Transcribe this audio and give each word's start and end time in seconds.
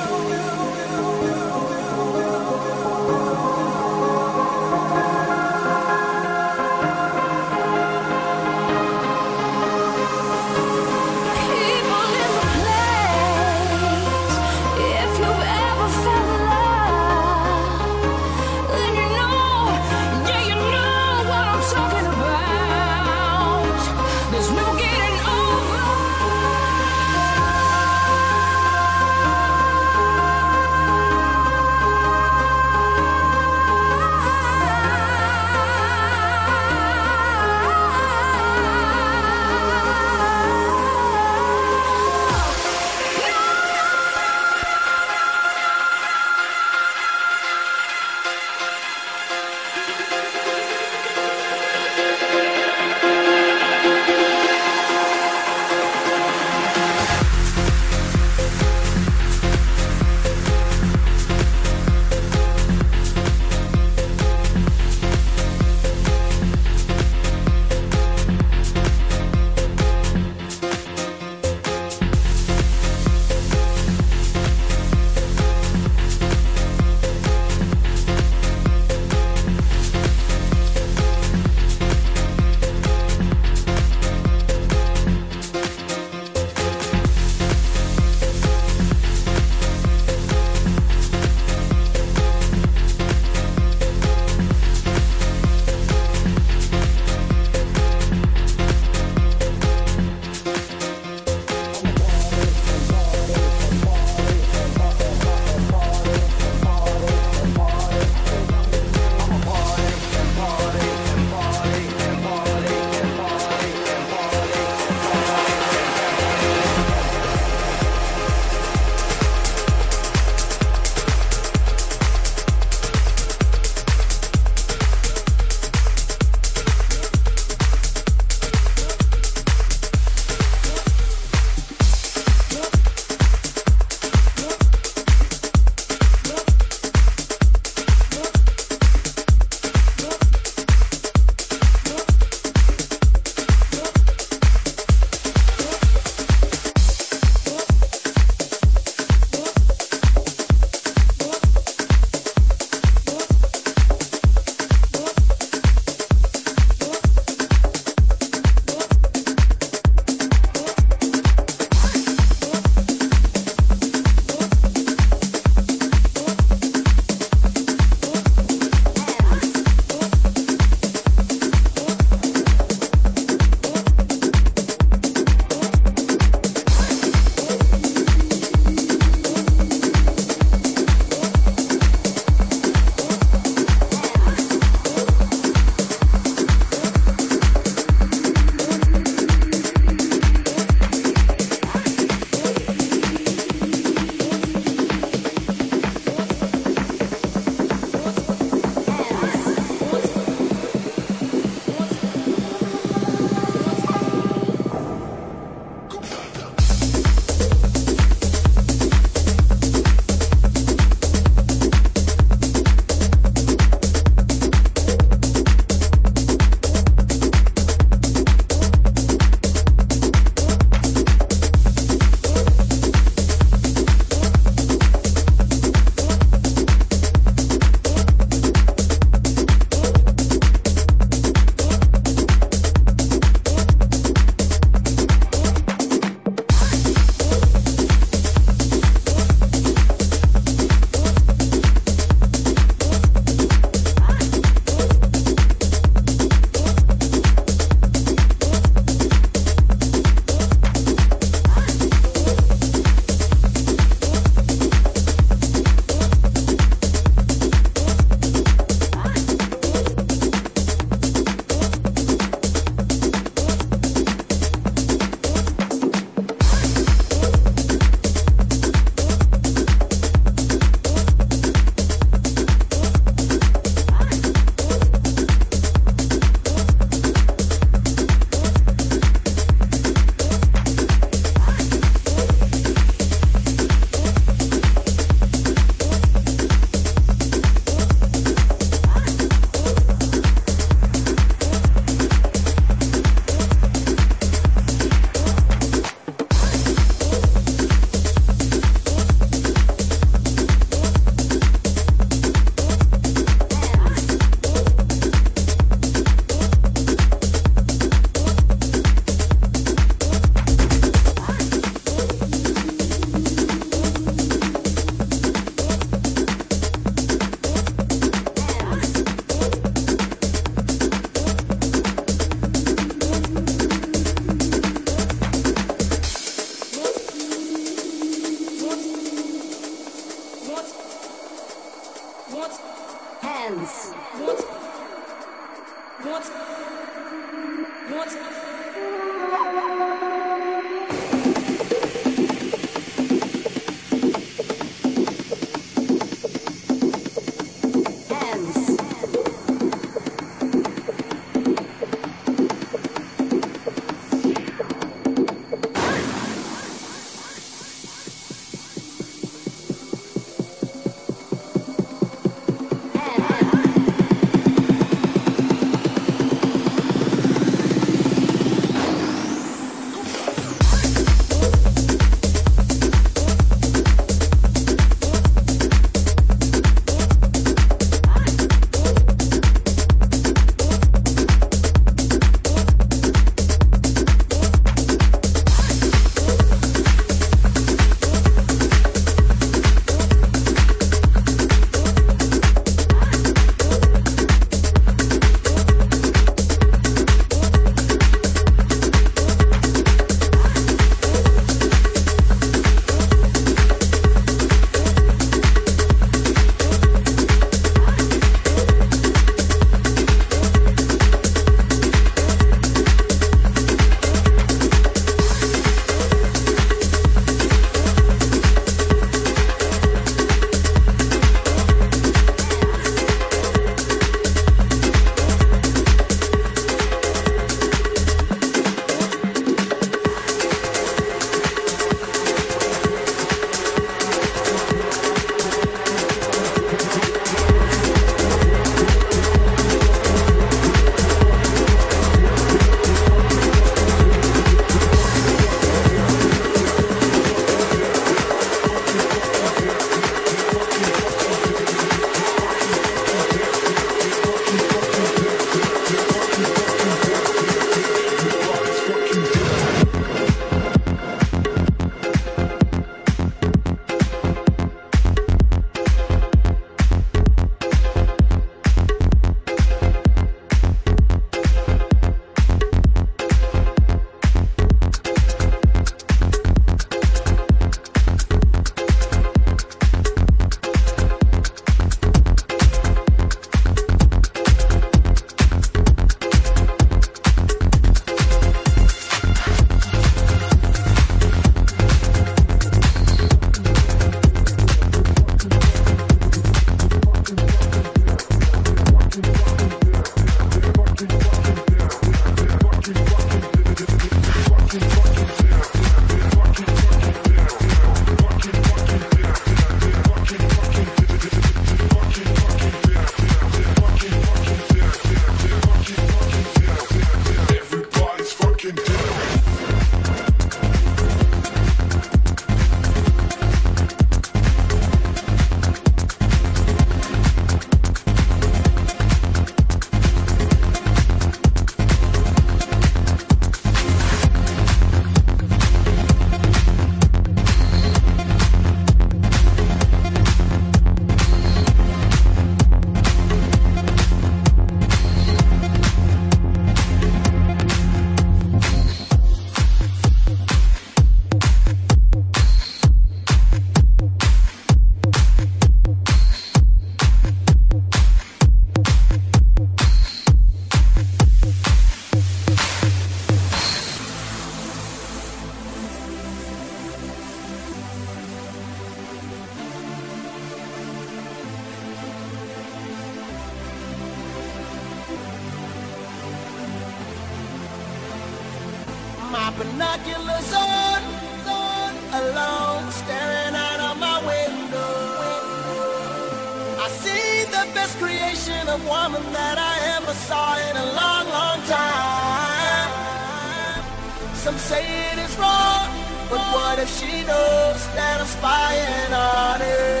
saying 594.80 595.18
is 595.18 595.36
wrong, 595.36 595.88
but 596.28 596.44
what 596.54 596.78
if 596.78 596.90
she 596.98 597.12
knows 597.30 597.80
that 597.96 598.20
I'm 598.20 598.26
spying 598.26 599.12
on 599.12 599.60
her? 599.60 600.00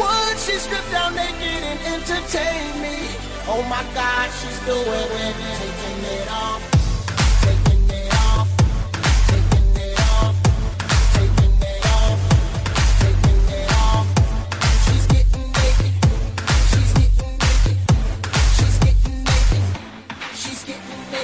Would 0.00 0.38
she 0.38 0.54
strip 0.58 0.86
down 0.90 1.14
naked 1.14 1.62
and 1.70 1.80
entertain 1.94 2.82
me? 2.84 2.96
Oh 3.52 3.62
my 3.68 3.84
God, 3.94 4.28
she's 4.38 4.60
doing 4.66 5.10
it, 5.26 5.34
taking 5.60 6.04
it 6.16 6.30
off. 6.30 6.70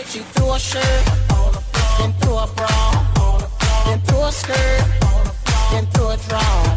She 0.08 0.20
threw 0.20 0.58
shirt 0.58 1.15
bra, 2.54 3.42
then 3.86 4.00
through 4.00 4.24
a 4.24 4.32
skirt, 4.32 4.84
then 5.70 5.86
a 6.08 6.16
draw. 6.28 6.75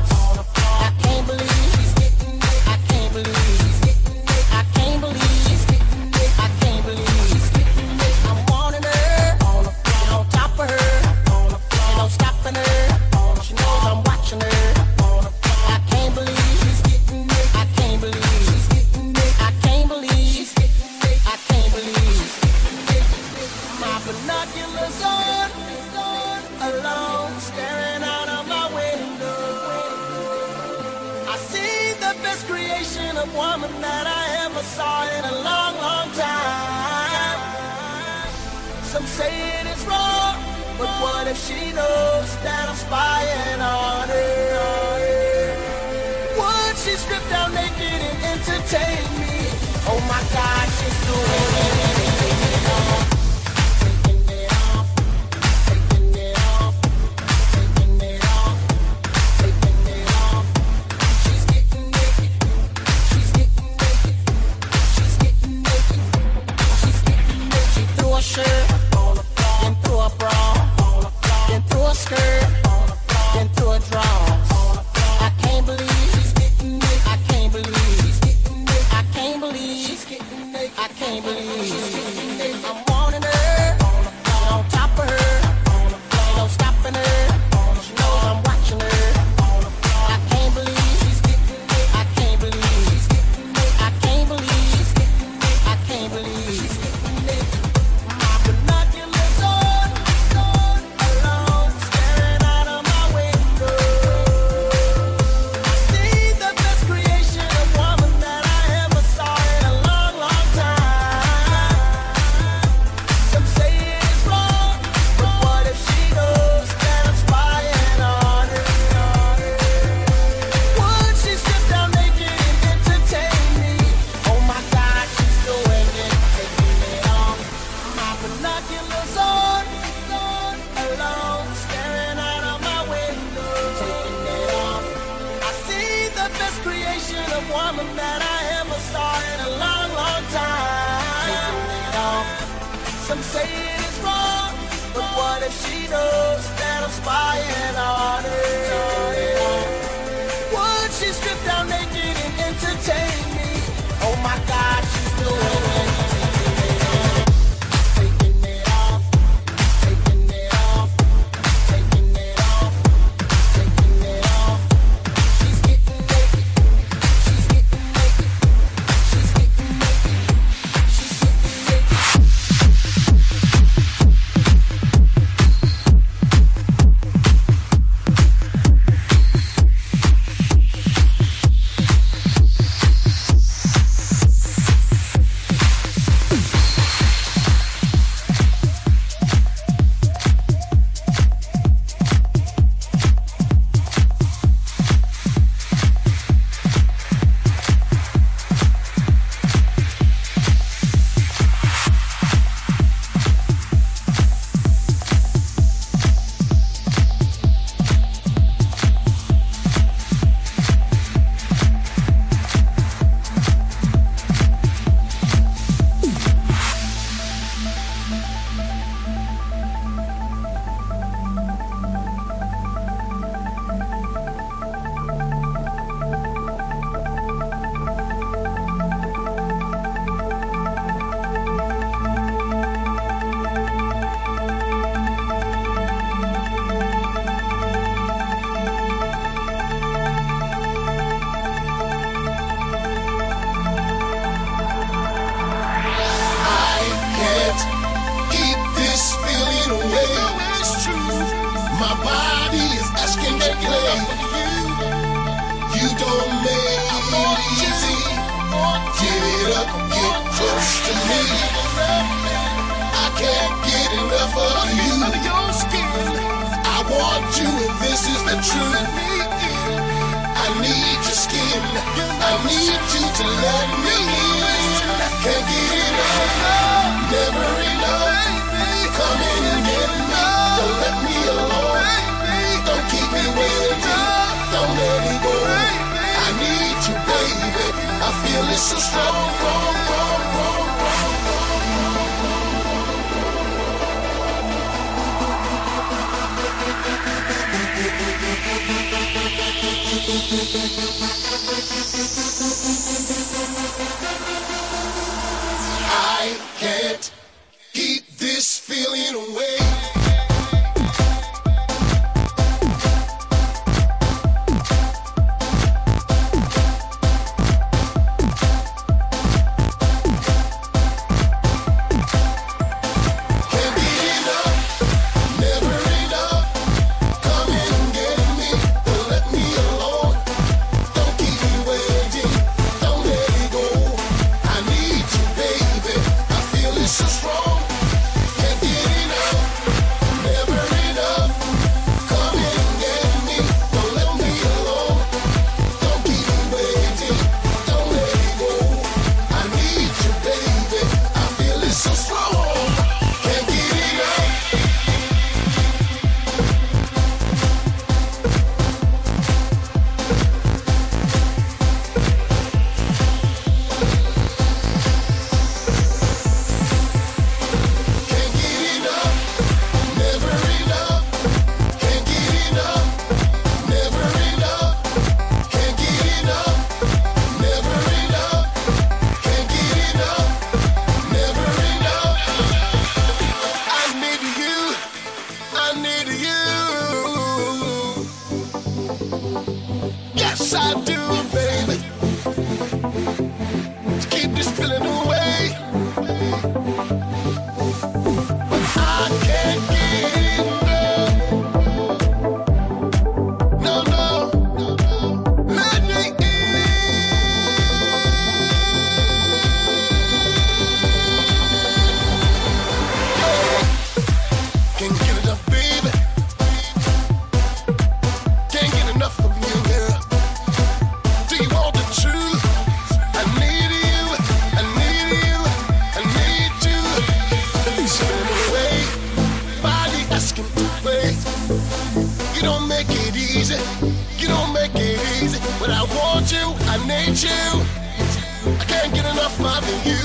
smiling 439.39 439.86
you. 439.86 439.99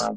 I'm 0.00 0.16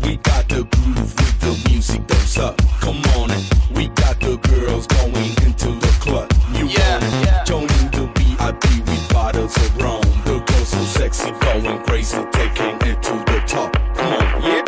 We 0.00 0.16
got 0.16 0.48
the 0.48 0.64
groove 0.64 1.14
with 1.16 1.40
the 1.40 1.70
music 1.70 2.06
don't. 2.06 2.56
Come 2.80 3.02
on 3.18 3.30
it. 3.30 3.44
We 3.74 3.88
got 3.88 4.18
the 4.20 4.36
girls 4.38 4.86
going 4.86 5.14
into 5.46 5.68
the 5.80 5.92
club. 6.00 6.30
You 6.54 6.66
Yeah, 6.66 6.98
want 6.98 7.04
it? 7.04 7.24
yeah. 7.26 7.44
Joining 7.44 7.90
the 7.90 8.06
VIP 8.16 8.64
with 8.86 9.08
bottles 9.12 9.56
of 9.56 9.76
rum. 9.76 10.00
The 10.24 10.38
girls 10.40 10.68
so 10.68 10.82
sexy, 10.98 11.30
going 11.40 11.82
crazy, 11.84 12.18
taking 12.32 12.76
it 12.88 13.02
to 13.02 13.12
the 13.26 13.42
top. 13.46 13.72
Come 13.96 14.12
on. 14.14 14.42
Yeah. 14.42 14.62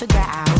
the 0.00 0.06
ground. 0.06 0.59